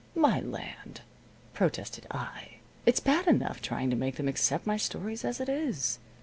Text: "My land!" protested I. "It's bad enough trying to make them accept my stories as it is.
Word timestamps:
"My 0.15 0.39
land!" 0.41 1.01
protested 1.53 2.07
I. 2.09 2.55
"It's 2.87 2.99
bad 2.99 3.27
enough 3.27 3.61
trying 3.61 3.91
to 3.91 3.95
make 3.95 4.15
them 4.15 4.27
accept 4.27 4.65
my 4.65 4.75
stories 4.77 5.23
as 5.23 5.39
it 5.39 5.47
is. 5.47 5.99